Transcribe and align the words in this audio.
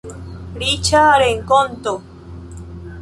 Riĉa 0.61 1.01
renkonto. 1.23 1.95